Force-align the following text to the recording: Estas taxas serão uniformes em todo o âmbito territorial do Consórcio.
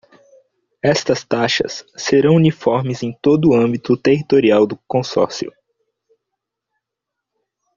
Estas 0.81 1.21
taxas 1.27 1.85
serão 1.95 2.33
uniformes 2.33 3.03
em 3.03 3.13
todo 3.21 3.49
o 3.49 3.53
âmbito 3.53 3.95
territorial 3.95 4.65
do 4.65 4.75
Consórcio. 4.87 5.53